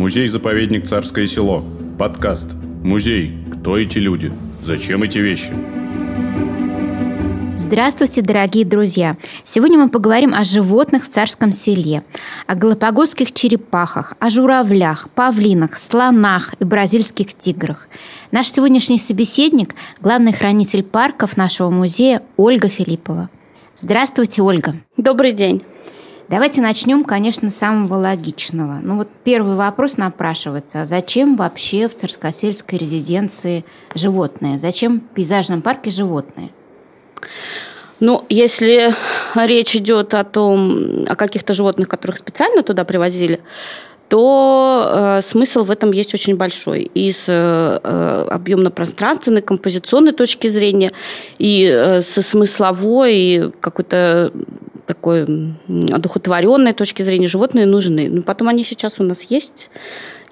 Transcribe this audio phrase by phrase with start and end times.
[0.00, 1.62] Музей-заповедник «Царское село».
[1.98, 2.46] Подкаст.
[2.82, 3.36] Музей.
[3.52, 4.32] Кто эти люди?
[4.62, 5.52] Зачем эти вещи?
[7.58, 9.18] Здравствуйте, дорогие друзья!
[9.44, 12.02] Сегодня мы поговорим о животных в царском селе,
[12.46, 17.86] о галапагосских черепахах, о журавлях, павлинах, слонах и бразильских тиграх.
[18.30, 23.28] Наш сегодняшний собеседник– главный хранитель парков нашего музея Ольга Филиппова.
[23.76, 24.76] Здравствуйте, Ольга!
[24.96, 25.62] Добрый день!
[26.30, 28.78] Давайте начнем, конечно, с самого логичного.
[28.80, 30.82] Ну вот первый вопрос напрашивается.
[30.82, 33.64] А зачем вообще в царскосельской резиденции
[33.96, 34.60] животные?
[34.60, 36.50] Зачем в пейзажном парке животные?
[37.98, 38.94] Ну, если
[39.34, 43.40] речь идет о том, о каких-то животных, которых специально туда привозили,
[44.08, 46.82] то э, смысл в этом есть очень большой.
[46.94, 50.92] И с э, объемно-пространственной, композиционной точки зрения,
[51.38, 54.32] и э, со смысловой, и какой-то
[54.90, 58.08] такой одухотворенной точки зрения животные нужны.
[58.08, 59.70] Но потом они сейчас у нас есть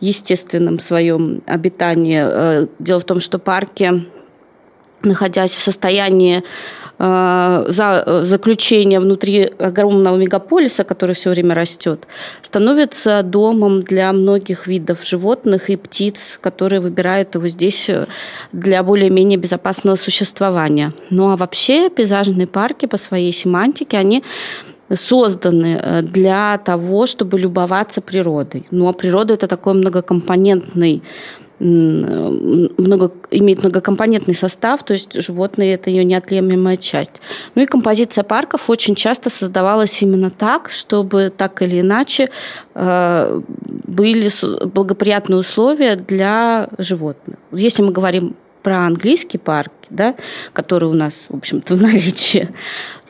[0.01, 2.21] естественном своем обитании.
[2.25, 4.05] Э, дело в том, что парки
[5.03, 6.43] находясь в состоянии
[6.99, 12.07] за, заключения внутри огромного мегаполиса, который все время растет,
[12.43, 18.07] становится домом для многих видов животных и птиц, которые выбирают его здесь э,
[18.53, 20.93] для более-менее безопасного существования.
[21.11, 24.25] Ну а вообще пейзажные парки по своей семантике, они
[24.93, 28.67] созданы э, для того, чтобы любоваться природой.
[28.71, 31.03] Ну а природа это такой многокомпонентный
[31.61, 37.21] много, имеет многокомпонентный состав, то есть животные– это ее неотъемлемая часть.
[37.55, 42.31] Ну и композиция парков очень часто создавалась именно так, чтобы так или иначе
[42.75, 43.41] э,
[43.87, 44.31] были
[44.67, 47.39] благоприятные условия для животных.
[47.53, 50.15] Если мы говорим про английский парк, да,
[50.53, 52.49] который у нас, в общем-то, в наличии,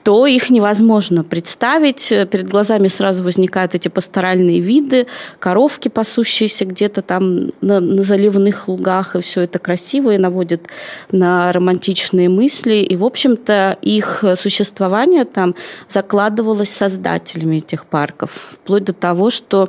[0.09, 2.09] то их невозможно представить.
[2.09, 5.07] Перед глазами сразу возникают эти пасторальные виды,
[5.39, 10.69] коровки, пасущиеся где-то там на, на заливных лугах, и все это красиво и наводит
[11.13, 12.77] на романтичные мысли.
[12.77, 15.55] И, в общем-то, их существование там
[15.91, 19.69] закладывалось создателями этих парков, вплоть до того, что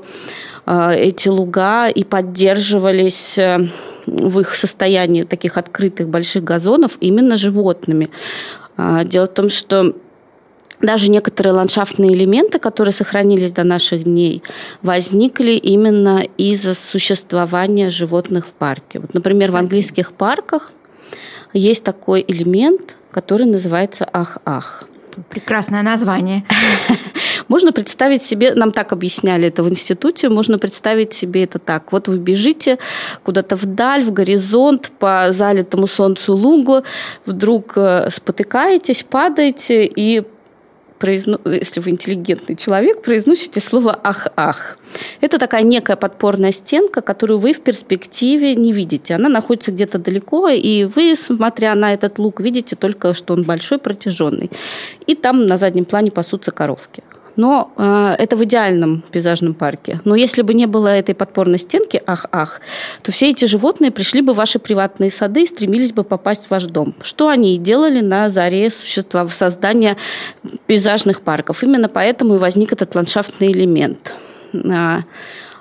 [0.66, 3.68] э, эти луга и поддерживались э,
[4.06, 8.10] в их состоянии таких открытых больших газонов именно животными.
[8.78, 9.96] А, дело в том, что
[10.82, 14.44] даже некоторые ландшафтные элементы, которые сохранились до наших дней,
[14.82, 19.00] возникли именно из-за существования животных в парке.
[19.00, 20.72] Вот, например, в английских парках
[21.54, 24.86] есть такой элемент, который называется ах-ах.
[25.30, 26.46] Прекрасное название.
[27.50, 31.92] Можно представить себе, нам так объясняли это в институте, можно представить себе это так.
[31.92, 32.78] Вот вы бежите
[33.24, 36.84] куда-то вдаль, в горизонт, по залитому солнцу лугу,
[37.26, 40.24] вдруг э, спотыкаетесь, падаете и
[41.00, 41.40] произно...
[41.46, 44.78] если вы интеллигентный человек, произносите слово «ах-ах».
[45.22, 49.16] Это такая некая подпорная стенка, которую вы в перспективе не видите.
[49.16, 53.80] Она находится где-то далеко, и вы, смотря на этот лук, видите только, что он большой,
[53.80, 54.52] протяженный.
[55.08, 57.04] И там на заднем плане пасутся коровки
[57.40, 60.02] но э, это в идеальном пейзажном парке.
[60.04, 62.60] Но если бы не было этой подпорной стенки, ах-ах,
[63.02, 66.52] то все эти животные пришли бы в ваши приватные сады и стремились бы попасть в
[66.52, 66.94] ваш дом.
[67.02, 69.96] Что они и делали на заре существа, создания
[70.68, 71.64] пейзажных парков.
[71.64, 74.14] Именно поэтому и возник этот ландшафтный элемент.
[74.54, 75.04] А,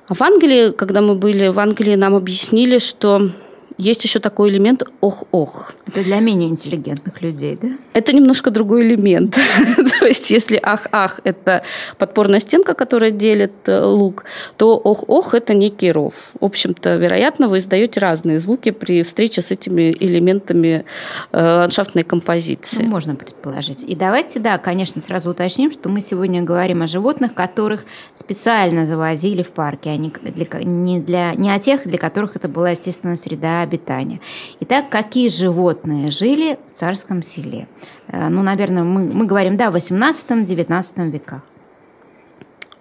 [0.09, 3.31] а в Англии, когда мы были в Англии, нам объяснили, что
[3.79, 5.73] есть еще такой элемент ох-ох.
[5.87, 7.69] Это для менее интеллигентных людей, да?
[7.95, 9.39] Это немножко другой элемент.
[10.01, 11.63] то есть, если ах-ах– это
[11.97, 14.25] подпорная стенка, которая делит э, лук,
[14.57, 16.15] то ох-ох– это некий ров.
[16.41, 20.85] В общем-то, вероятно, вы издаете разные звуки при встрече с этими элементами
[21.31, 22.83] э, ландшафтной композиции.
[22.83, 23.85] Ну, можно предположить.
[23.85, 27.85] И давайте, да, конечно, сразу уточним, что мы сегодня говорим о животных, которых
[28.17, 32.49] специально завозили в парке, а не, для, не, для, не о тех, для которых это
[32.49, 34.21] была естественная среда обитания.
[34.61, 37.67] Итак, какие животные жили в царском селе?
[38.09, 41.43] Э, ну, наверное, мы, мы говорим, да, в 18-19 веках.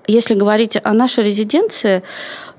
[0.07, 2.01] Если говорить о нашей резиденции,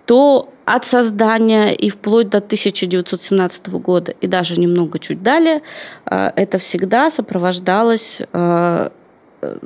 [0.04, 5.62] то от создания и вплоть до 1917 года, и даже немного чуть далее,
[6.06, 8.90] э, это всегда сопровождалось э,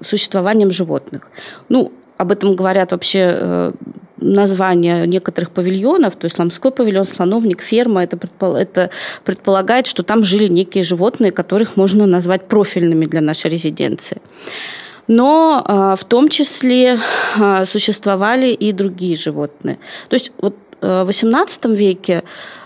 [0.04, 1.30] существованием животных.
[1.68, 1.92] Ну,
[2.22, 3.72] об этом говорят вообще
[4.22, 8.56] названия некоторых павильонов, то есть Ламской павильон, слоновник, ферма, это, предпол...
[8.56, 8.90] это
[9.24, 14.18] предполагает, что там жили некие животные, которых можно назвать профильными для нашей резиденции.
[15.08, 16.98] Но а, в том числе
[17.38, 19.78] а, существовали и другие животные.
[20.08, 22.22] То есть вот а, в XVIII веке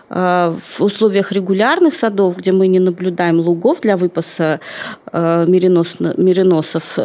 [0.09, 4.61] в условиях регулярных садов, где мы не наблюдаем лугов для выпаса
[5.13, 6.97] меринос, мериносов,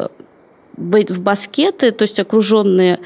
[0.81, 2.99] в баскеты, то есть окруженные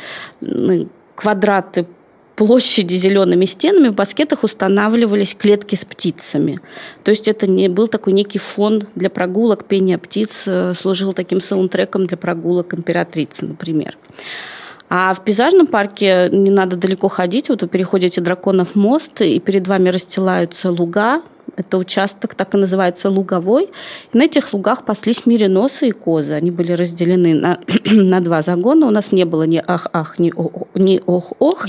[1.15, 1.87] квадраты
[2.35, 6.59] площади зелеными стенами в баскетах устанавливались клетки с птицами.
[7.03, 11.41] То есть это не был такой некий фон для прогулок, пение птиц э, служил таким
[11.41, 13.97] саундтреком для прогулок императрицы, например.
[14.89, 17.49] А в пейзажном парке не надо далеко ходить.
[17.49, 21.21] Вот вы переходите Драконов мост, и перед вами расстилаются луга.
[21.55, 23.69] Это участок так и называется луговой.
[24.13, 26.33] И на этих лугах паслись мериносы и козы.
[26.33, 28.87] Они были разделены на, на два загона.
[28.87, 30.33] У нас не было ни ах-ах, ни,
[30.75, 31.65] ни ох-ох.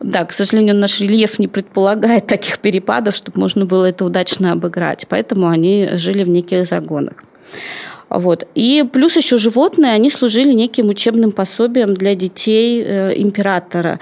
[0.00, 5.06] Да, к сожалению, наш рельеф не предполагает таких перепадов, чтобы можно было это удачно обыграть.
[5.08, 7.14] Поэтому они жили в неких загонах.
[8.08, 8.46] Вот.
[8.54, 14.00] И плюс еще животные, они служили неким учебным пособием для детей э, императора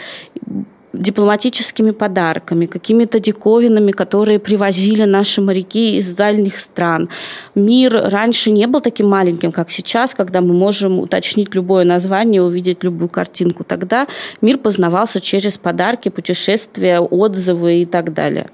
[0.93, 7.09] дипломатическими подарками, какими-то диковинами, которые привозили наши моряки из дальних стран.
[7.55, 12.83] Мир раньше не был таким маленьким, как сейчас, когда мы можем уточнить любое название, увидеть
[12.83, 13.65] любую картинку.
[13.65, 14.07] Тогда
[14.41, 18.51] мир познавался через подарки, путешествия, отзывы и так далее.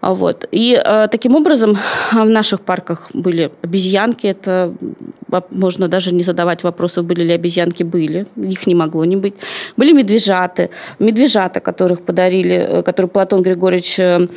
[0.00, 0.48] А вот.
[0.52, 1.76] И э, таким образом
[2.12, 4.26] в наших парках были обезьянки.
[4.26, 4.72] Это
[5.50, 8.26] можно даже не задавать вопросов, были ли обезьянки, были.
[8.36, 9.34] Их не могло не быть.
[9.76, 10.70] Были медвежаты.
[10.98, 14.28] Медвежата, которых подарили, э, которые Платон Григорьевич э,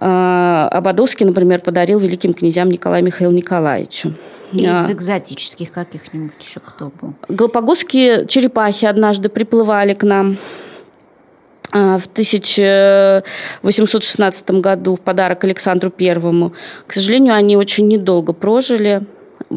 [0.00, 4.14] э, Ободовский, например, подарил великим князям Николаю Михаилу Николаевичу.
[4.52, 4.92] Из а.
[4.92, 7.14] экзотических каких-нибудь еще кто был?
[7.28, 10.38] Галапагосские черепахи однажды приплывали к нам
[11.74, 16.52] в 1816 году в подарок Александру Первому.
[16.86, 19.02] К сожалению, они очень недолго прожили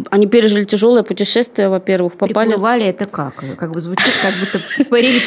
[0.09, 2.49] они пережили тяжелое путешествие, во-первых, попали...
[2.49, 3.43] Приплывали это как?
[3.57, 4.59] Как бы звучит, как будто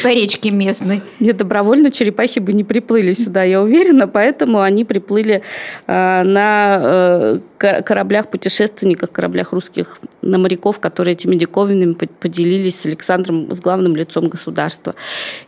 [0.03, 1.01] по, речке местной.
[1.19, 5.41] Нет, добровольно черепахи бы не приплыли сюда, я уверена, поэтому они приплыли
[5.87, 13.55] э, на э, кораблях путешественниках, кораблях русских на моряков, которые этими диковинами поделились с Александром,
[13.55, 14.95] с главным лицом государства.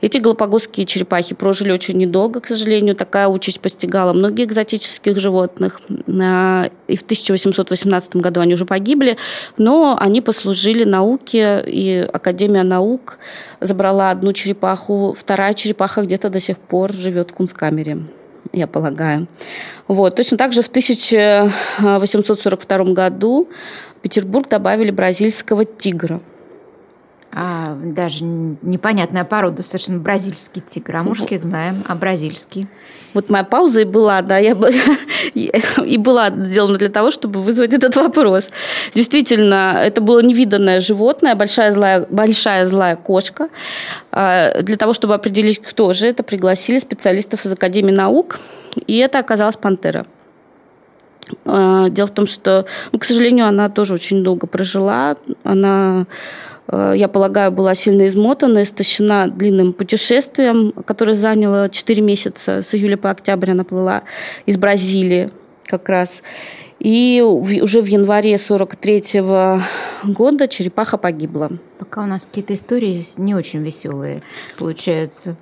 [0.01, 2.95] Эти галапагосские черепахи прожили очень недолго, к сожалению.
[2.95, 5.81] Такая участь постигала многих экзотических животных.
[5.88, 9.18] И в 1818 году они уже погибли,
[9.57, 13.18] но они послужили науке, и Академия наук
[13.60, 18.00] забрала одну черепаху, вторая черепаха где-то до сих пор живет в Кунсткамере
[18.53, 19.27] я полагаю.
[19.88, 20.15] Вот.
[20.15, 23.50] Точно так же в 1842 году
[23.97, 26.21] в Петербург добавили бразильского тигра.
[27.35, 30.97] А, даже непонятная порода, совершенно бразильский тигр.
[30.97, 32.68] А мужских знаем, а бразильский?
[33.15, 34.51] Вот моя пауза и была, да, я,
[35.33, 38.50] и была сделана для того, чтобы вызвать этот вопрос.
[38.94, 43.50] Действительно, это было невиданное животное, большая злая, большая злая кошка.
[44.12, 48.39] А, для того, чтобы определить, кто же это, пригласили специалистов из Академии наук,
[48.86, 50.06] и это оказалась пантера.
[51.45, 55.15] А, дело в том, что, ну, к сожалению, она тоже очень долго прожила.
[55.44, 56.06] Она
[56.71, 62.62] я полагаю, была сильно измотана, истощена длинным путешествием, которое заняло 4 месяца.
[62.62, 64.04] С июля по октябрь она плыла
[64.45, 65.31] из Бразилии
[65.65, 66.24] как раз.
[66.80, 69.62] И уже в январе 43 -го
[70.04, 71.50] года черепаха погибла.
[71.80, 74.21] Пока у нас какие-то истории не очень веселые
[74.57, 75.38] получаются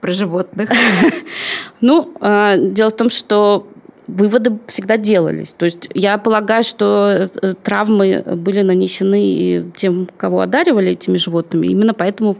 [0.00, 0.70] про животных.
[1.82, 3.66] Ну, э, дело в том, что
[4.06, 5.52] выводы всегда делались.
[5.52, 11.66] То есть я полагаю, что э, травмы были нанесены тем, кого одаривали этими животными.
[11.66, 12.38] Именно поэтому в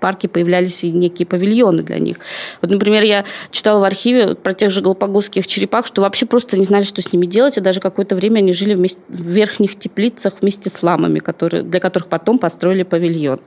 [0.00, 2.18] парке появлялись и некие павильоны для них.
[2.60, 6.64] Вот, например, я читала в архиве про тех же галапагосских черепах, что вообще просто не
[6.64, 10.34] знали, что с ними делать, и даже какое-то время они жили вместе, в верхних теплицах
[10.42, 13.40] вместе с ламами, которые, для которых потом построили павильон.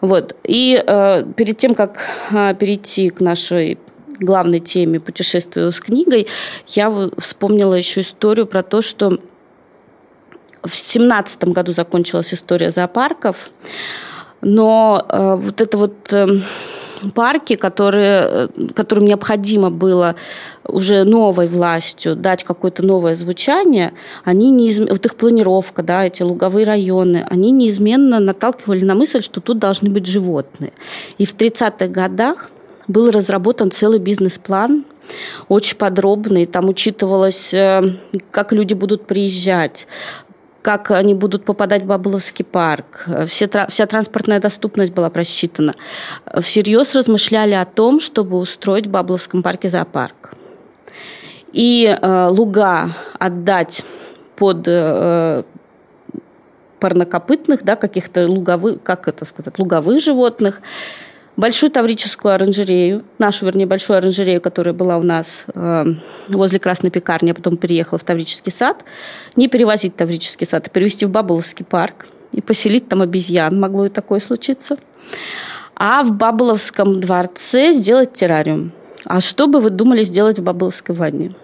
[0.00, 0.34] Вот.
[0.44, 3.78] И э, перед тем, как э, перейти к нашей
[4.18, 6.26] главной теме путешествия с книгой,
[6.68, 9.18] я вспомнила еще историю про то, что
[10.62, 13.50] в семнадцатом году закончилась история зоопарков,
[14.40, 16.26] но э, вот это вот э,
[17.14, 20.16] парки, которые, э, которым необходимо было
[20.66, 23.92] уже новой властью дать какое-то новое звучание,
[24.24, 24.86] они неизм...
[24.88, 29.90] вот их планировка, да, эти луговые районы, они неизменно наталкивали на мысль, что тут должны
[29.90, 30.72] быть животные.
[31.18, 32.50] И в 30-х годах
[32.88, 34.84] был разработан целый бизнес-план,
[35.48, 36.46] очень подробный.
[36.46, 37.96] Там учитывалось, э,
[38.30, 39.86] как люди будут приезжать,
[40.62, 43.06] как они будут попадать в Бабловский парк.
[43.26, 45.74] Все, вся транспортная доступность была просчитана.
[46.40, 50.32] Всерьез размышляли о том, чтобы устроить в Бабловском парке зоопарк.
[51.52, 53.84] И э, луга отдать
[54.36, 55.44] под э,
[56.80, 60.60] парнокопытных, да, каких-то луговых, как это сказать, луговых животных–
[61.36, 65.84] большую таврическую оранжерею, нашу, вернее, большую оранжерею, которая была у нас э,
[66.28, 68.84] возле Красной пекарни, а потом переехала в Таврический сад,
[69.36, 73.58] не перевозить Таврический сад, а перевести в Баболовский парк и поселить там обезьян.
[73.58, 74.76] Могло и такое случиться.
[75.76, 78.72] а в Бабыловском дворце сделать террариум.
[79.04, 81.34] А что бы вы думали сделать в Бабыловской ванне?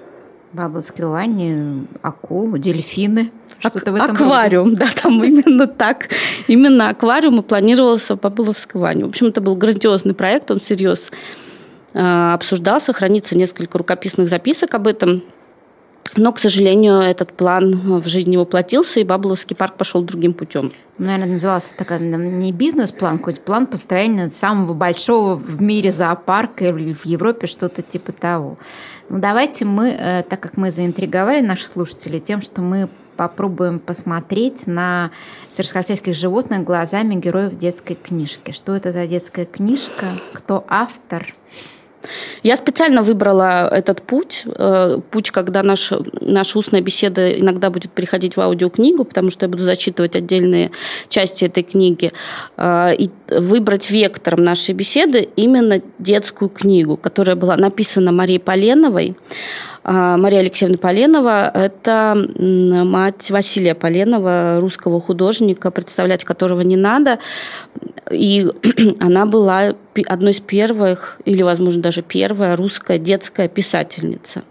[0.52, 3.30] Бабыловской ванне, акулы, дельфины.
[3.61, 4.80] Что-то в этом аквариум, роде.
[4.80, 6.09] да, там именно так.
[6.49, 9.04] Именно аквариум и планировался в Бабыловской ванне.
[9.04, 11.12] В общем, это был грандиозный проект, он всерьез
[11.95, 15.23] э, обсуждался, хранится несколько рукописных записок об этом.
[16.17, 20.73] Но, к сожалению, этот план в жизни воплотился, и Бабуловский парк пошел другим путем.
[20.99, 27.07] Наверное, назывался такая не бизнес-план, какой-то план построения самого большого в мире зоопарка или в
[27.07, 28.59] Европе, что-то типа того.
[29.09, 34.67] Ну, давайте мы, э, так как мы заинтриговали наших слушателей тем, что мы попробуем посмотреть
[34.67, 35.11] на
[35.49, 38.52] сельскохозяйских животных глазами героев детской книжки.
[38.52, 40.07] Что это за детская книжка?
[40.33, 41.35] Кто автор?
[42.42, 48.37] Я специально выбрала этот путь, э, путь, когда наш, наша устная беседа иногда будет переходить
[48.37, 50.71] в аудиокнигу, потому что я буду зачитывать отдельные
[51.09, 52.12] части этой книги,
[52.57, 59.16] э, и выбрать вектором нашей беседы именно детскую книгу, которая была написана Марией Поленовой.
[59.83, 67.19] А, Мария Алексеевна Поленова– это мать Василия Поленова, русского художника, представлять которого не надо.
[68.11, 68.47] И
[69.01, 69.75] она была
[70.07, 74.43] одной из первых, или, возможно, даже первая русская детская писательница.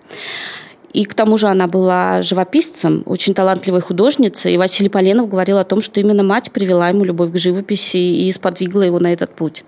[0.92, 4.56] И к тому же она была живописцем, очень талантливой художницей.
[4.56, 8.32] И Василий Поленов говорил о том, что именно мать привела ему любовь к живописи и
[8.32, 9.64] сподвигла его на этот путь.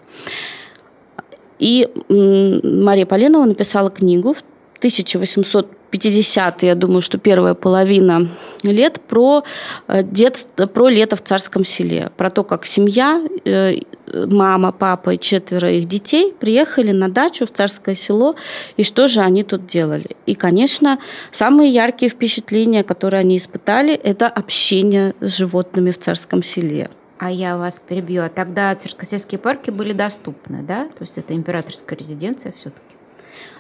[1.60, 4.36] И Мария Поленова написала книгу
[4.82, 8.30] 1850 я думаю, что первая половина
[8.64, 9.44] лет про,
[9.88, 13.76] э, детство, про лето в царском селе, про то, как семья, э,
[14.08, 18.36] мама, папа и четверо их детей приехали на дачу в царское село,
[18.76, 20.18] и что же они тут делали.
[20.26, 20.98] И, конечно,
[21.32, 26.90] самые яркие впечатления, которые они испытали, это общение с животными в царском селе.
[27.20, 28.24] А я вас перебью.
[28.24, 30.86] А тогда царскосельские парки были доступны, да?
[30.86, 32.91] То есть это императорская резиденция все-таки?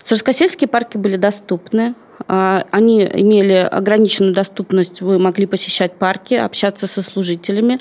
[0.03, 1.95] Царскосельские парки были доступны.
[2.27, 7.79] А, они имели ограниченную доступность, вы могли посещать парки, общаться со служителями.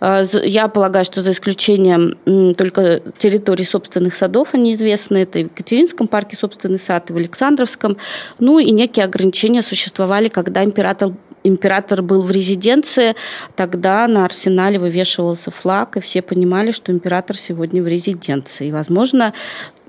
[0.00, 2.16] А, я полагаю, что за исключением
[2.54, 7.16] только территорий собственных садов, они известны, это и в Екатеринском парке собственный сад, и в
[7.16, 7.96] Александровском.
[8.38, 11.12] Ну и некие ограничения существовали, когда император
[11.44, 13.16] император был в резиденции,
[13.56, 18.68] тогда на арсенале вывешивался флаг, и все понимали, что император сегодня в резиденции.
[18.68, 19.32] И, возможно,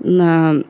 [0.00, 0.64] на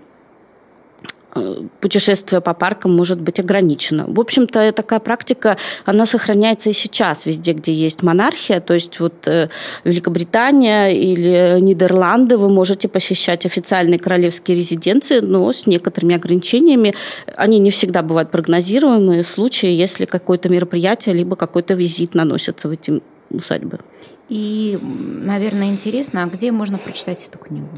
[1.81, 4.05] путешествие по паркам может быть ограничено.
[4.07, 8.61] В общем-то, такая практика, она сохраняется и сейчас везде, где есть монархия.
[8.61, 9.49] То есть вот э,
[9.85, 16.95] Великобритания или Нидерланды вы можете посещать официальные королевские резиденции, но с некоторыми ограничениями.
[17.37, 22.71] Они не всегда бывают прогнозируемые в случае, если какое-то мероприятие либо какой-то визит наносится в
[22.73, 23.81] эти усадьбы.
[24.29, 27.69] И, наверное, интересно, а где можно прочитать эту книгу?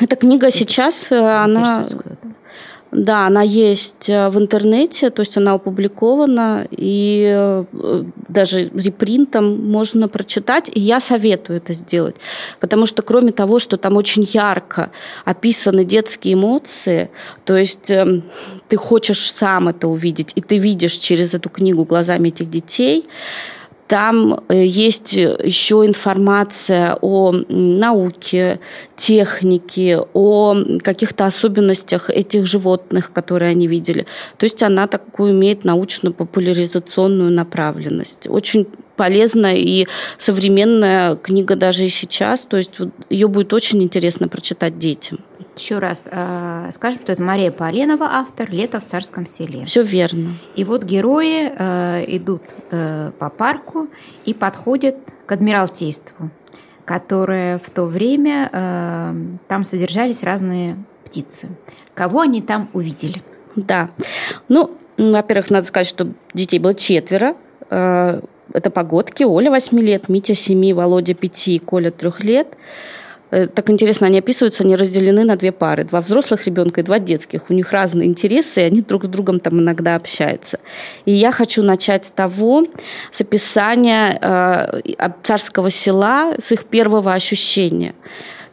[0.00, 1.88] Эта книга сейчас, э, она...
[2.92, 7.64] Да, она есть э, в интернете, то есть она опубликована, и э,
[8.28, 12.16] даже репринтом можно прочитать, и я советую это сделать,
[12.60, 14.90] потому что кроме того, что там очень ярко
[15.24, 17.08] описаны детские эмоции,
[17.46, 18.24] то есть эм,
[18.68, 23.06] ты хочешь сам это увидеть, и ты видишь через эту книгу глазами этих детей,
[23.88, 28.60] там э, есть еще информация о науке,
[28.96, 34.06] технике, о каких-то особенностях этих животных, которые они видели.
[34.38, 38.26] То есть она такую имеет научно-популяризационную направленность.
[38.28, 39.86] Очень полезная и
[40.18, 42.44] современная книга даже и сейчас.
[42.44, 42.78] То есть
[43.10, 45.18] ее будет очень интересно прочитать детям.
[45.56, 49.66] Еще раз э, скажем, что это Мария Поленова, автор «Лето в царском селе».
[49.66, 50.36] Все верно.
[50.56, 53.88] И вот герои э, идут э, по парку
[54.24, 56.30] и подходят к Адмиралтейству,
[56.84, 59.14] которое в то время э,
[59.46, 61.48] там содержались разные птицы.
[61.94, 63.22] Кого они там увидели?
[63.54, 63.90] Да.
[64.48, 67.36] Ну, во-первых, надо сказать, что детей было четверо.
[67.68, 69.24] Э, это погодки.
[69.24, 72.56] Оля 8 лет, Митя 7, Володя 5, Коля 3 лет.
[73.32, 75.84] Э, так интересно, они описываются, они разделены на две пары.
[75.84, 77.48] Два взрослых ребенка и два детских.
[77.48, 80.60] У них разные интересы, и они друг с другом там иногда общаются.
[81.06, 82.66] И я хочу начать с того,
[83.10, 87.94] с описания э, царского села, с их первого ощущения.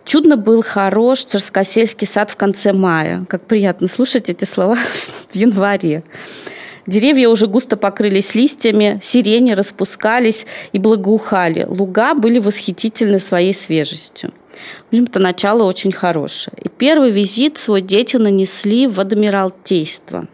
[0.05, 3.25] Чудно был хорош царскосельский сад в конце мая.
[3.27, 4.77] Как приятно слушать эти слова
[5.29, 6.03] в январе.
[6.89, 11.63] Деревья уже густо покрылись листьями, сирени распускались и благоухали.
[11.69, 14.31] Луга были восхитительны своей свежестью.
[14.86, 16.58] В общем-то, начало очень хорошее.
[16.63, 20.27] И первый визит свой дети нанесли в Адмиралтейство.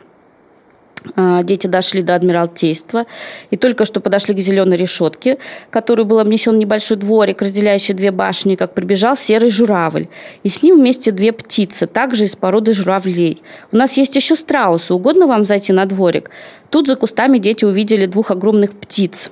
[1.15, 3.05] А, дети дошли до Адмиралтейства
[3.51, 5.37] и только что подошли к зеленой решетке,
[5.69, 10.07] которой был обнесен небольшой дворик, разделяющий две башни, как прибежал серый журавль.
[10.43, 13.41] И с ним вместе две птицы, также из породы журавлей.
[13.71, 14.93] «У нас есть еще страусы.
[14.93, 16.29] Угодно вам зайти на дворик?»
[16.69, 19.31] Тут за кустами дети увидели двух огромных птиц.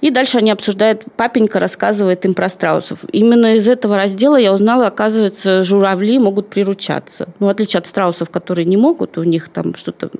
[0.00, 3.00] И дальше они обсуждают, папенька рассказывает им про страусов.
[3.10, 7.28] Именно из этого раздела я узнала, оказывается, журавли могут приручаться.
[7.40, 10.10] Ну, в отличие от страусов, которые не могут, у них там что-то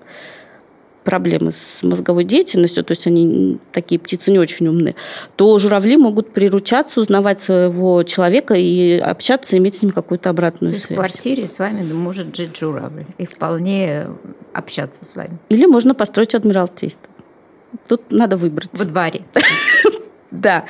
[1.08, 4.94] проблемы с мозговой деятельностью, то есть они такие птицы не очень умные,
[5.36, 10.80] то журавли могут приручаться, узнавать своего человека и общаться, иметь с ним какую-то обратную то
[10.80, 10.98] связь.
[10.98, 14.04] в квартире с вами может жить журавль и вполне
[14.52, 15.38] общаться с вами.
[15.48, 17.08] Или можно построить адмиралтейство.
[17.88, 18.68] Тут надо выбрать.
[18.74, 19.22] Во дворе.
[20.30, 20.66] Да.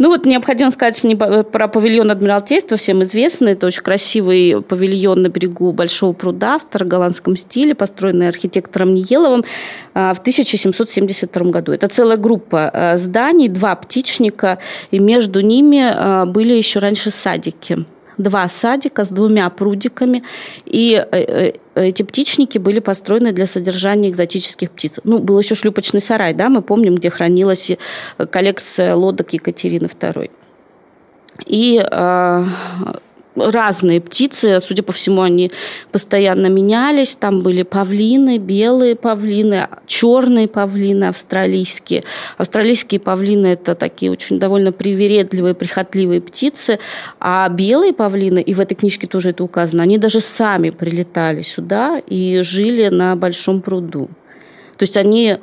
[0.00, 1.04] Ну вот необходимо сказать
[1.52, 3.52] про павильон Адмиралтейства, всем известный.
[3.52, 9.44] Это очень красивый павильон на берегу Большого пруда в староголландском стиле, построенный архитектором Ниеловым
[9.92, 11.72] а, в 1772 году.
[11.72, 14.58] Это целая группа а, зданий, два птичника,
[14.90, 17.84] и между ними а, были еще раньше садики
[18.22, 20.22] два садика с двумя прудиками,
[20.64, 25.00] и э, э, эти птичники были построены для содержания экзотических птиц.
[25.04, 30.30] Ну, был еще шлюпочный сарай, да, мы помним, где хранилась э, коллекция лодок Екатерины II.
[31.46, 31.82] И
[33.36, 35.50] разные птицы, судя по всему, они
[35.92, 37.16] постоянно менялись.
[37.16, 42.04] Там были павлины, белые павлины, черные павлины австралийские.
[42.38, 46.78] Австралийские павлины– это такие очень довольно привередливые, прихотливые птицы.
[47.18, 52.00] А белые павлины, и в этой книжке тоже это указано, они даже сами прилетали сюда
[52.06, 54.08] и жили на большом пруду.
[54.76, 55.36] То есть они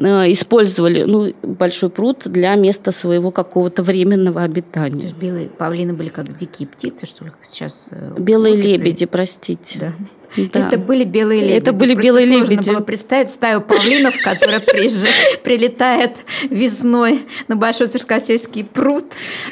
[0.00, 5.12] использовали ну, большой пруд для места своего какого-то временного обитания.
[5.20, 7.88] Белые павлины были как дикие птицы, что ли, сейчас?
[7.90, 9.78] Э, белые лебеди, простите.
[9.80, 9.92] Да.
[10.36, 10.68] Да.
[10.68, 11.58] Это были белые лебеди.
[11.58, 12.70] Это были Просто белые сложно лебеди.
[12.70, 16.12] было представить стаю павлинов, которая прилетает
[16.48, 19.04] весной на Большой Царскосельский пруд.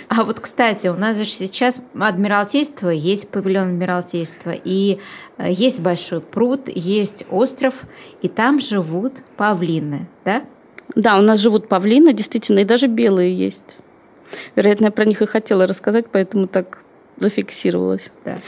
[0.09, 4.99] А вот, кстати, у нас же сейчас Адмиралтейство, есть павильон Адмиралтейства, и
[5.37, 7.75] э, есть большой пруд, есть остров,
[8.23, 10.45] и там живут павлины, да?
[10.95, 13.79] Да, у нас живут павлины, действительно, и даже белые есть.
[14.57, 16.79] Вероятно, я про них и хотела рассказать, поэтому так
[17.17, 18.11] зафиксировалась.
[18.25, 18.39] Да.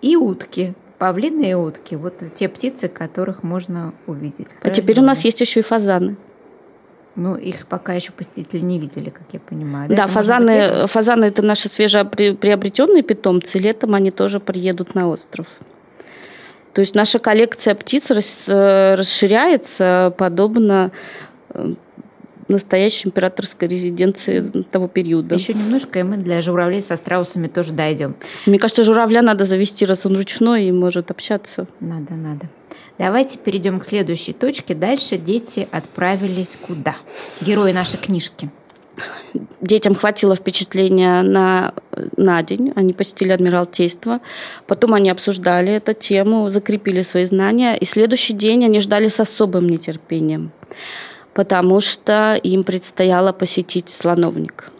[0.00, 0.74] И утки.
[1.02, 1.96] Павлины и утки.
[1.96, 4.54] Вот те птицы, которых можно увидеть.
[4.60, 6.14] А теперь у нас есть еще и фазаны.
[7.16, 9.88] Ну, их пока еще посетители не видели, как я понимаю.
[9.88, 10.86] Да, да фазаны, это...
[10.86, 13.58] фазаны это наши свежеприобретенные питомцы.
[13.58, 15.48] Летом они тоже приедут на остров.
[16.72, 18.08] То есть наша коллекция птиц
[18.46, 20.92] э, расширяется подобно
[21.48, 21.74] э,
[22.52, 25.34] настоящей императорской резиденции того периода.
[25.34, 28.14] Еще немножко, и мы для журавлей со страусами тоже дойдем.
[28.46, 31.66] Мне кажется, журавля надо завести, раз он ручной и может общаться.
[31.80, 32.48] Надо, надо.
[32.98, 34.74] Давайте перейдем к следующей точке.
[34.74, 36.96] Дальше дети отправились куда?
[37.40, 38.50] Герои нашей книжки–
[39.60, 41.72] детям хватило впечатления на,
[42.16, 42.72] на день.
[42.76, 44.20] Они посетили Адмиралтейство.
[44.66, 47.76] Потом они обсуждали эту тему, закрепили свои знания.
[47.76, 50.52] И следующий день они ждали с особым нетерпением,
[51.34, 54.70] потому что им предстояло посетить слоновник.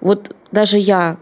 [0.00, 1.18] Вот даже я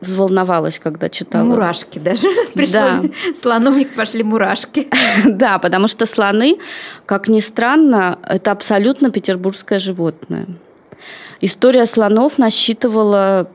[0.00, 1.44] взволновалась, когда читала.
[1.44, 2.28] Мурашки даже.
[2.72, 3.02] Да.
[3.34, 4.88] Слоновник пошли мурашки.
[5.26, 6.58] Да, потому что слоны,
[7.06, 10.46] как ни странно, это абсолютно петербургское животное.
[11.40, 13.48] История слонов насчитывала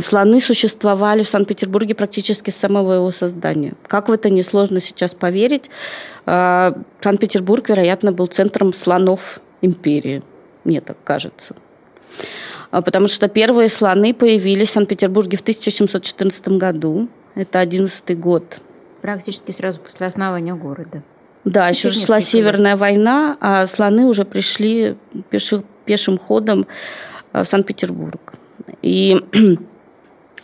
[0.00, 3.74] слоны существовали в Санкт-Петербурге практически с самого его создания.
[3.86, 5.70] Как в это несложно сейчас поверить,
[6.24, 10.22] а, Санкт-Петербург, вероятно, был центром слонов империи.
[10.64, 11.54] Мне так кажется.
[12.70, 17.08] А, потому что первые слоны появились в Санкт-Петербурге в 1714 году.
[17.34, 18.60] Это 11 год.
[19.02, 21.02] Практически сразу после основания города.
[21.44, 22.80] Да, еще же шла Северная лет.
[22.80, 24.96] война, а слоны уже пришли
[25.30, 26.66] пешим, пешим ходом
[27.32, 28.35] а, в Санкт-Петербург.
[28.82, 29.20] И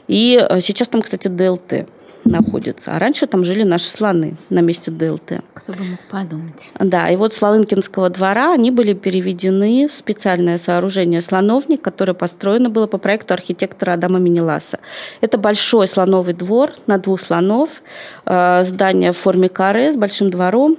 [0.09, 1.87] И э, сейчас там, кстати, ДЛТ
[2.25, 2.93] находится.
[2.95, 5.41] А раньше там жили наши слоны на месте ДЛТ.
[5.55, 6.71] Кто бы мог подумать.
[6.79, 12.69] Да, и вот с Волынкинского двора они были переведены в специальное сооружение «Слоновник», которое построено
[12.69, 14.81] было по проекту архитектора Адама Минеласа.
[15.23, 17.83] Это большой слоновый двор на двух слонов,
[18.27, 20.77] э, здание в форме каре с большим двором,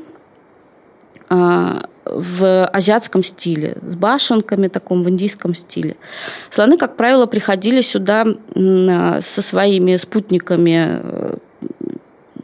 [2.05, 5.95] в азиатском стиле, с башенками, таком в индийском стиле.
[6.49, 11.37] Слоны, как правило, приходили сюда со своими спутниками э,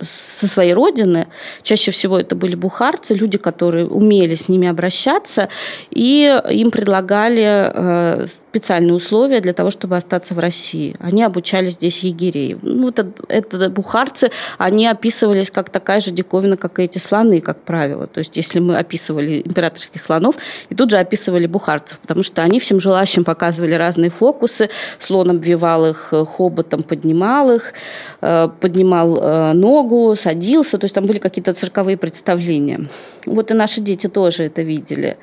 [0.02, 1.28] со своей родины.
[1.62, 5.49] Чаще всего это были бухарцы, люди, которые умели с ними обращаться,
[5.89, 10.96] и им предлагали э, специальные условия для того, чтобы остаться в России.
[11.00, 12.58] Они обучали здесь егерей.
[12.62, 17.62] Ну, это, это бухарцы, они описывались как такая же диковина, как и эти слоны, как
[17.62, 18.08] правило.
[18.08, 20.36] То есть, если мы описывали императорских слонов,
[20.70, 24.70] и тут же описывали бухарцев, потому что они всем желающим показывали разные фокусы.
[24.98, 27.74] Слон обвивал их э, хоботом, поднимал их,
[28.22, 30.80] э, поднимал э, ногу, садился.
[30.80, 32.90] То есть, там были какие-то цирковые представления.
[33.28, 35.18] Вот и наши дети тоже это видели.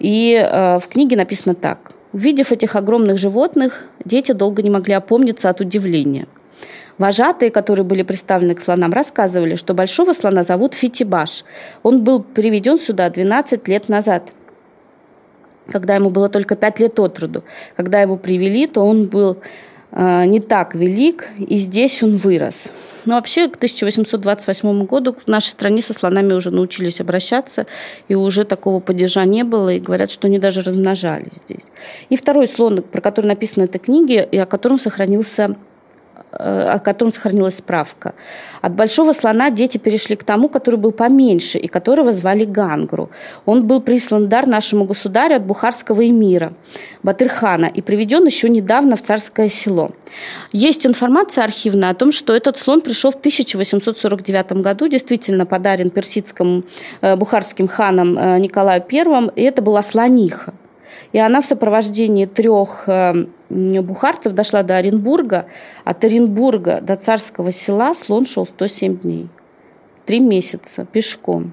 [0.00, 1.92] И в книге написано так.
[2.14, 6.28] Увидев этих огромных животных, дети долго не могли опомниться от удивления.
[6.96, 11.44] Вожатые, которые были представлены к слонам, рассказывали, что большого слона зовут Фитибаш.
[11.82, 14.32] Он был приведен сюда 12 лет назад,
[15.66, 17.42] когда ему было только 5 лет от роду.
[17.76, 19.38] Когда его привели, то он был
[19.96, 22.72] не так велик, и здесь он вырос.
[23.04, 27.66] Но вообще к 1828 году в нашей стране со слонами уже научились обращаться,
[28.08, 31.70] и уже такого падежа не было, и говорят, что они даже размножались здесь.
[32.08, 35.73] И второй слон, про который написана эта книга, и о котором сохранился Э,
[36.38, 38.14] о котором сохранилась справка.
[38.60, 43.10] От большого слона дети перешли к тому, который был поменьше и которого звали Гангру.
[43.46, 46.52] Он был прислан дар нашему государю от бухарского эмира
[47.02, 49.90] Батырхана и приведен еще недавно в царское село.
[50.52, 56.64] Есть информация архивная о том, что этот слон пришел в 1849 году, действительно подарен персидским
[57.00, 60.54] э, бухарским ханом э, Николаю I, и это была слониха.
[61.12, 62.88] И она в сопровождении трех
[63.48, 65.46] бухарцев дошла до Оренбурга.
[65.84, 69.28] От Оренбурга до царского села слон шел 107 дней.
[70.06, 71.52] Три месяца пешком.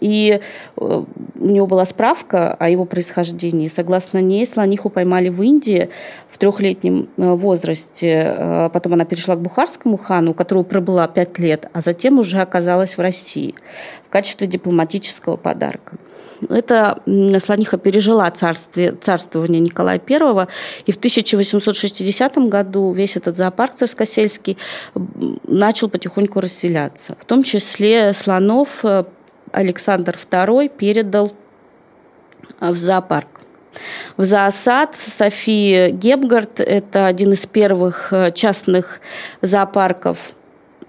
[0.00, 0.40] И
[0.76, 1.04] э,
[1.40, 3.68] у него была справка о его происхождении.
[3.68, 5.90] Согласно ней, слониху поймали в Индии
[6.28, 8.34] в трехлетнем э, возрасте.
[8.36, 12.40] Э, потом она перешла к бухарскому хану, у которого пробыла пять лет, а затем уже
[12.40, 13.54] оказалась в России
[14.06, 15.96] в качестве дипломатического подарка.
[16.48, 16.98] Эта
[17.40, 20.46] слониха пережила царствие, царствование Николая I,
[20.86, 24.56] и в 1860 году весь этот зоопарк царскосельский
[25.46, 27.16] начал потихоньку расселяться.
[27.20, 29.04] В том числе слонов э,
[29.52, 31.32] Александр II передал
[32.60, 33.28] э, в зоопарк.
[34.16, 39.00] В зоосад Софии Гебгард, это один из первых э, частных
[39.42, 40.34] зоопарков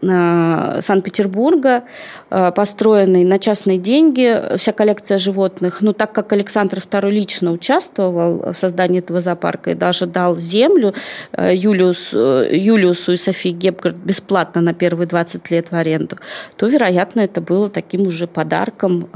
[0.02, 1.84] Санкт-Петербурга,
[2.30, 5.82] э, построенный на частные деньги, вся коллекция животных.
[5.82, 10.94] Но так как Александр II лично участвовал в создании этого зоопарка и даже дал землю
[11.34, 16.18] э, Юлиус, Юлиусу и Софии Гепгард бесплатно на первые 20 лет в аренду,
[16.56, 19.10] то, вероятно, это было таким уже подарком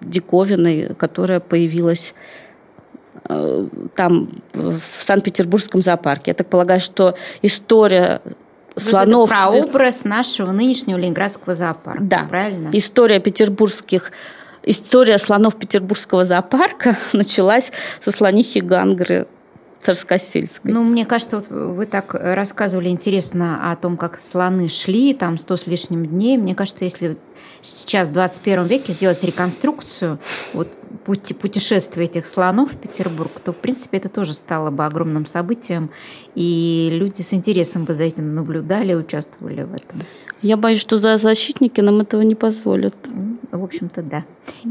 [0.00, 2.14] диковиной, которая появилась
[3.28, 6.30] там, в Санкт-Петербургском зоопарке.
[6.30, 8.20] Я так полагаю, что история
[8.76, 9.30] слонов.
[9.30, 12.26] Это прообраз нашего нынешнего Ленинградского зоопарка, да.
[12.28, 12.70] правильно?
[12.72, 14.12] История петербургских
[14.64, 19.26] История слонов Петербургского зоопарка началась со слонихи Гангры
[19.82, 20.72] царскосельской.
[20.72, 25.56] Ну, мне кажется, вот вы так рассказывали интересно о том, как слоны шли, там сто
[25.56, 26.38] с лишним дней.
[26.38, 27.18] Мне кажется, если
[27.62, 30.18] сейчас, в 21 веке, сделать реконструкцию
[30.52, 30.68] вот,
[31.04, 35.90] пути, путешествия этих слонов в Петербург, то, в принципе, это тоже стало бы огромным событием,
[36.34, 40.02] и люди с интересом бы за этим наблюдали, участвовали в этом.
[40.42, 42.94] Я боюсь, что за защитники нам этого не позволят.
[43.52, 44.24] В общем-то, да.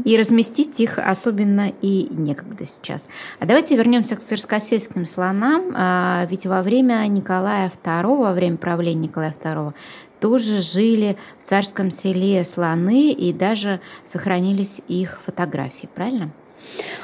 [0.04, 3.06] И разместить их особенно и некогда сейчас.
[3.38, 5.72] А давайте вернемся к царскосельским слонам.
[5.74, 9.72] А, ведь во время Николая II, во время правления Николая II,
[10.20, 16.30] тоже жили в царском селе слоны и даже сохранились их фотографии, правильно?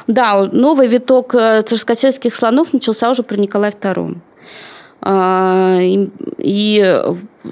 [0.07, 4.19] Да, новый виток э, царскосельских слонов начался уже при Николае II.
[5.01, 6.81] А, и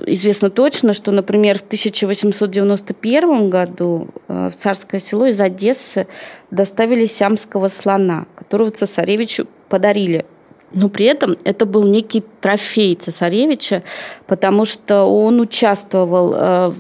[0.07, 6.07] известно точно, что, например, в 1891 году э, в царское село из Одессы
[6.51, 10.27] доставили сиамского слона, которого цесаревичу подарили.
[10.73, 13.83] Но при этом это был некий трофей цесаревича,
[14.27, 16.73] потому что он участвовал э,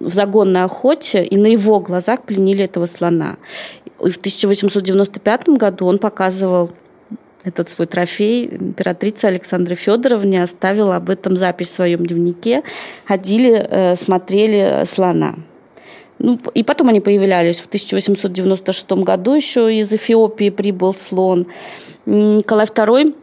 [0.00, 3.36] в загонной охоте, и на его глазах пленили этого слона.
[4.04, 6.70] И в 1895 году он показывал
[7.44, 12.62] этот свой трофей императрица Александра Федоровна оставила об этом запись в своем дневнике.
[13.06, 15.36] Ходили, э, смотрели слона.
[16.18, 17.60] Ну, и потом они появлялись.
[17.60, 21.46] В 1896 году еще из Эфиопии прибыл слон.
[22.06, 23.14] Николай II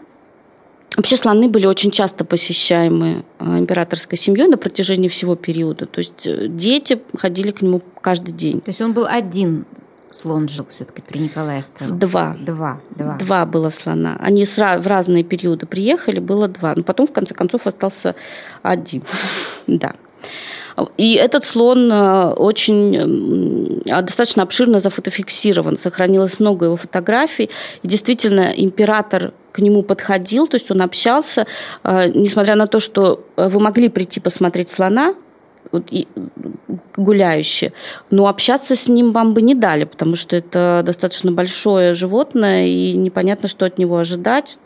[0.95, 5.85] Вообще слоны были очень часто посещаемы э, императорской семьей на протяжении всего периода.
[5.85, 8.61] То есть э, дети ходили к нему каждый день.
[8.61, 9.65] То есть он был один
[10.17, 11.91] слон жил все-таки при Николае II?
[11.91, 12.35] Два.
[12.39, 13.17] Два, два.
[13.17, 14.17] Два было слона.
[14.19, 16.73] Они в разные периоды приехали, было два.
[16.75, 18.15] Но потом, в конце концов, остался
[18.63, 19.03] один.
[19.67, 19.93] Да.
[20.97, 25.77] И этот слон э, очень достаточно обширно зафотофиксирован.
[25.77, 27.49] Сохранилось много его фотографий.
[27.83, 31.47] И действительно, император к нему подходил, то есть он общался,
[31.83, 35.15] э, несмотря на то, что вы могли прийти посмотреть слона,
[35.71, 36.07] вот, и,
[36.95, 37.73] гуляющие.
[38.11, 42.93] Но общаться с ним вам бы не дали, потому что это достаточно большое животное, и
[42.93, 44.59] непонятно, что от него ожидать.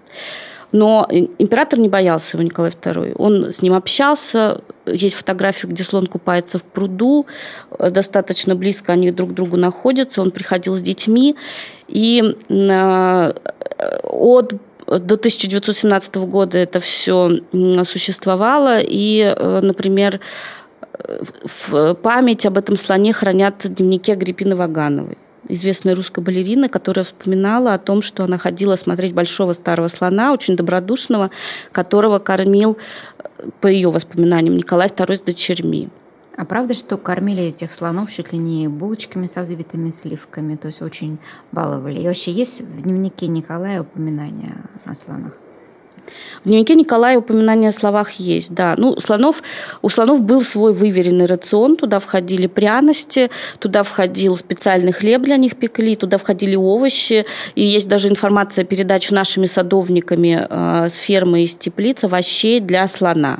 [0.72, 3.16] Но император не боялся его, Николай II.
[3.18, 4.62] Он с ним общался.
[4.86, 7.26] Есть фотографии, где слон купается в пруду.
[7.78, 10.22] Достаточно близко они друг к другу находятся.
[10.22, 11.36] Он приходил с детьми.
[11.90, 13.34] И э,
[14.04, 14.54] от
[14.88, 17.40] до 1917 года это все
[17.84, 18.80] существовало.
[18.82, 20.20] И, э, например,
[21.44, 27.80] в память об этом слоне хранят дневники Агриппины Вагановой известная русская балерина, которая вспоминала о
[27.80, 31.32] том, что она ходила смотреть большого старого слона, очень добродушного,
[31.72, 32.78] которого кормил,
[33.60, 35.90] по ее воспоминаниям, Николай II с дочерьми.
[36.38, 40.82] А правда, что кормили этих слонов чуть ли не булочками со взбитыми сливками, то есть
[40.82, 41.20] очень
[41.52, 42.00] баловали?
[42.00, 45.34] И вообще есть в дневнике Николая упоминания о слонах?
[46.44, 48.76] В дневнике Николая упоминания о словах есть, да.
[48.78, 49.44] Ну, слонов,
[49.82, 55.56] у слонов был свой выверенный рацион, туда входили пряности, туда входил специальный хлеб для них
[55.56, 61.56] пекли, туда входили овощи, и есть даже информация передачи нашими садовниками э, с фермы из
[61.56, 63.40] теплиц овощей для слона.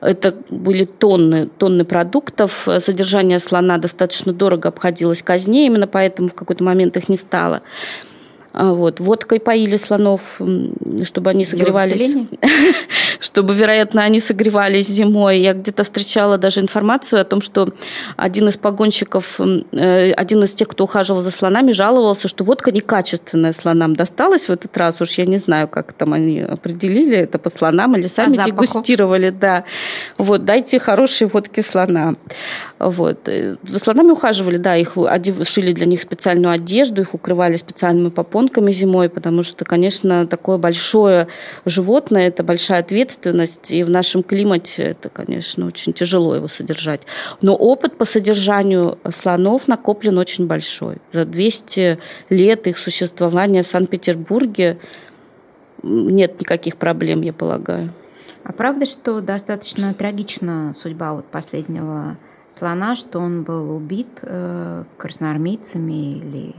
[0.00, 2.68] Это были тонны, тонны продуктов.
[2.80, 7.62] Содержание слона достаточно дорого обходилось казне, именно поэтому в какой-то момент их не стало.
[8.52, 9.00] А, вот.
[9.00, 10.40] Водкой поили слонов,
[11.04, 12.16] чтобы они согревались.
[13.20, 15.40] чтобы, вероятно, они согревались зимой.
[15.40, 17.68] Я где-то встречала даже информацию о том, что
[18.16, 23.52] один из погонщиков, э, один из тех, кто ухаживал за слонами, жаловался, что водка некачественная
[23.52, 25.00] слонам досталась в этот раз.
[25.00, 29.30] Уж я не знаю, как там они определили это по слонам или сами дегустировали.
[29.30, 29.64] Да.
[30.18, 32.14] Вот, дайте хорошие водки слона.
[32.78, 33.28] Вот.
[33.28, 34.96] Э, за слонами ухаживали, да, их
[35.44, 40.85] шили для них специальную одежду, их укрывали специальными попонками зимой, потому что, конечно, такое большое
[41.64, 47.02] животное– это большая ответственность, и в нашем климате это, конечно, очень тяжело его содержать.
[47.42, 50.98] Но опыт по содержанию слонов накоплен очень большой.
[51.12, 51.98] За 200
[52.30, 54.78] лет их существования в Санкт-Петербурге
[55.82, 57.90] нет никаких проблем, я полагаю.
[58.44, 62.16] А правда, что достаточно трагична судьба вот последнего
[62.50, 66.54] слона, что он был убит э, красноармейцами или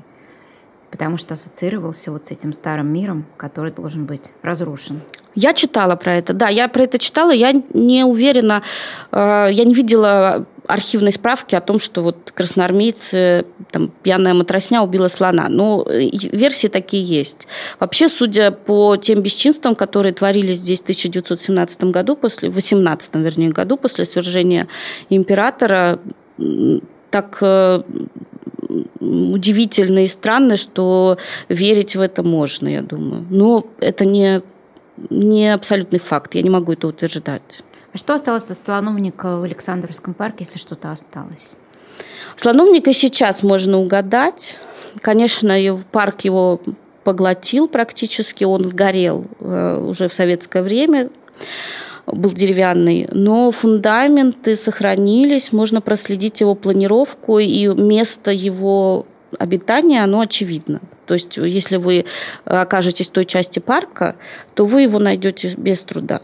[0.92, 5.02] потому что ассоциировался вот с этим старым миром, который должен быть разрушен.
[5.36, 8.64] Я читала про это, да, я про это читала, я не уверена,
[9.12, 15.08] э, я не видела архивной справки о том, что вот красноармейцы, там, пьяная матросня убила
[15.08, 15.48] слона.
[15.48, 17.48] Но э, версии такие есть.
[17.80, 23.50] Вообще, судя по тем бесчинствам, которые творились здесь в 1917 году, после, в 18 вернее,
[23.50, 24.68] году, после свержения
[25.10, 26.00] императора,
[27.12, 27.82] так э,
[29.00, 31.18] удивительно и странно, что
[31.50, 33.26] верить в это можно, я думаю.
[33.30, 34.42] Но это не,
[35.10, 37.64] не абсолютный факт, я не могу это утверждать.
[37.94, 41.56] А что осталось от слоновника в Александровском парке, если что-то осталось?
[42.36, 44.60] Слоновника сейчас можно угадать.
[45.02, 45.56] Конечно,
[45.92, 46.62] парк его
[47.04, 51.10] поглотил практически, он сгорел э, уже в советское время.
[52.08, 59.06] Был деревянный, но фундаменты сохранились, можно проследить его планировку и место его
[59.38, 60.82] обитания, оно очевидно.
[61.06, 62.06] То есть, если вы
[62.46, 64.16] окажетесь в той части парка,
[64.56, 66.22] то вы его найдете без труда.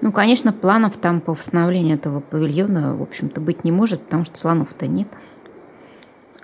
[0.00, 4.38] Ну, конечно, планов там по восстановлению этого павильона, в общем-то, быть не может, потому что
[4.38, 5.08] слонов-то нет.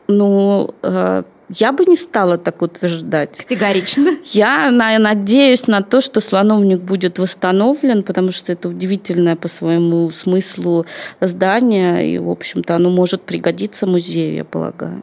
[0.09, 1.23] Ну, э,
[1.55, 3.37] я бы не стала так утверждать.
[3.37, 4.11] Категорично.
[4.25, 10.87] Я надеюсь на то, что слоновник будет восстановлен, потому что это удивительное по своему смыслу
[11.21, 15.03] здание, и, в общем-то, оно может пригодиться музею, я полагаю.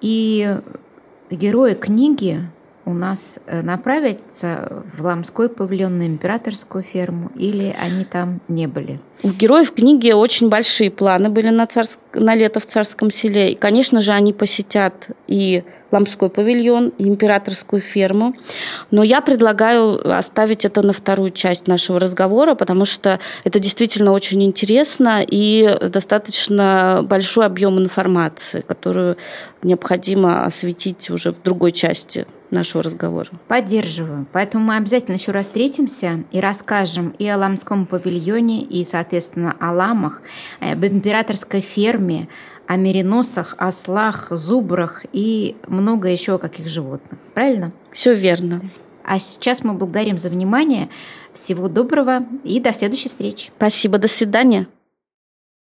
[0.00, 0.56] И
[1.30, 2.40] герои книги
[2.86, 8.98] у нас э, направятся в Ламской павильон на императорскую ферму, или они там не были?
[9.22, 12.00] У героев книги очень большие планы были на, царск...
[12.14, 13.52] на лето в Царском селе.
[13.52, 18.34] И, конечно же, они посетят и Ламской павильон, и императорскую ферму.
[18.90, 24.42] Но я предлагаю оставить это на вторую часть нашего разговора, потому что это действительно очень
[24.42, 29.16] интересно и достаточно большой объем информации, которую
[29.62, 33.28] необходимо осветить уже в другой части нашего разговора.
[33.48, 34.26] Поддерживаю.
[34.32, 39.72] Поэтому мы обязательно еще раз встретимся и расскажем и о Ламском павильоне, и, соответственно, о
[39.72, 40.22] ламах,
[40.60, 41.60] об императорской
[42.00, 42.28] ферме,
[42.66, 47.18] о мериносах, ослах, зубрах и много еще каких животных.
[47.34, 47.72] Правильно?
[47.92, 48.62] Все верно.
[49.04, 50.88] А сейчас мы благодарим за внимание.
[51.32, 53.50] Всего доброго и до следующей встречи.
[53.56, 53.98] Спасибо.
[53.98, 54.66] До свидания.